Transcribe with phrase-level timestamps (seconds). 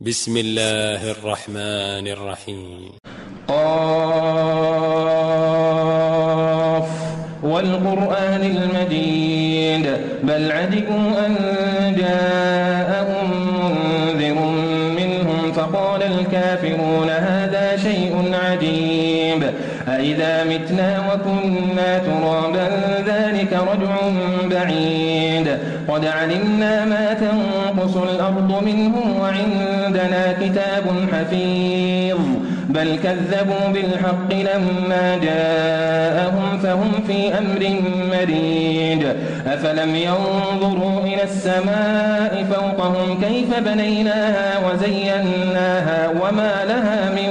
[0.00, 2.92] بسم الله الرحمن الرحيم.
[3.48, 3.68] قاف
[7.42, 9.96] والقرآن المجيد.
[10.22, 11.34] بل عجبوا أن
[11.98, 14.34] جاءهم منذر
[15.00, 19.52] منهم فقال الكافرون هذا شيء عجيب.
[19.88, 22.68] أئذا متنا وكنا ترابا
[23.06, 23.96] ذلك رجع
[24.50, 25.05] بعيد.
[25.88, 32.18] قد علمنا ما تنقص الأرض منهم وعندنا كتاب حفيظ.
[32.68, 39.06] بل كذبوا بالحق لما جاءهم فهم في أمر مريج.
[39.46, 47.30] أفلم ينظروا إلى السماء فوقهم كيف بنيناها وزيناها وما لها من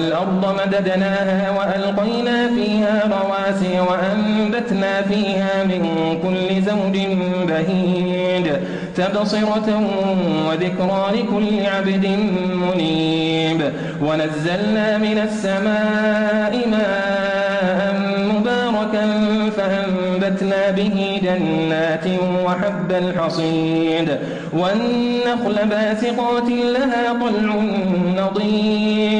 [0.00, 5.82] والأرض مددناها وألقينا فيها رواسي وأنبتنا فيها من
[6.22, 6.98] كل زوج
[7.48, 8.46] بهيج
[8.96, 9.80] تبصرة
[10.48, 12.06] وذكرى لكل عبد
[12.54, 13.72] منيب
[14.02, 17.94] ونزلنا من السماء ماء
[18.34, 19.06] مباركا
[19.56, 22.04] فأنبتنا به جنات
[22.44, 24.18] وحب الحصيد
[24.52, 27.54] والنخل باسقات لها طلع
[28.16, 29.19] نضيد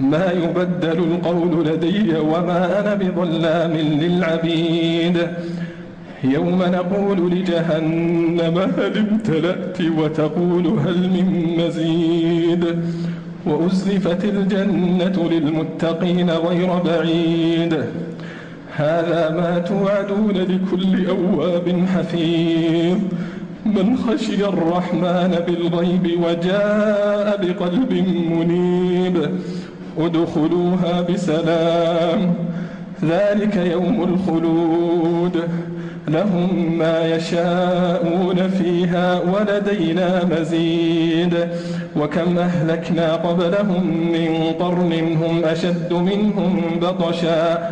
[0.00, 5.28] ما يبدل القول لدي وما أنا بظلام للعبيد.
[6.24, 12.64] يوم نقول لجهنم هل امتلأت وتقول هل من مزيد.
[13.46, 17.84] وأزلفت الجنة للمتقين غير بعيد.
[18.76, 22.98] هذا ما توعدون لكل أواب حفيظ.
[23.66, 27.92] من خشي الرحمن بالغيب وجاء بقلب
[28.30, 29.30] منيب.
[29.98, 32.34] ادخلوها بسلام.
[33.04, 35.42] ذلك يوم الخلود.
[36.08, 41.34] لهم ما يشاءون فيها ولدينا مزيد.
[41.96, 47.70] وكم أهلكنا قبلهم من قرن هم أشد منهم بطشا.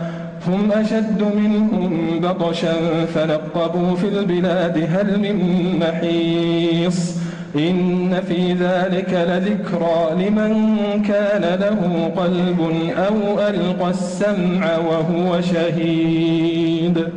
[0.48, 2.74] هم أشد منهم بطشا
[3.14, 5.38] فنقبوا في البلاد هل من
[5.78, 7.23] محيص.
[7.56, 10.78] إن في ذلك لذكرى لمن
[11.08, 12.60] كان له قلب
[12.96, 17.08] أو ألقى السمع وهو شهيد.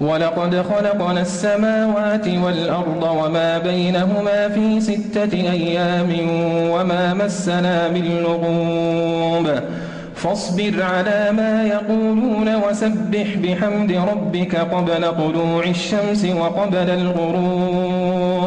[0.00, 6.10] ولقد خلقنا السماوات والأرض وما بينهما في ستة أيام
[6.70, 9.60] وما مسنا من لغوب.
[10.14, 18.19] فاصبر على ما يقولون وسبح بحمد ربك قبل طلوع الشمس وقبل الغروب.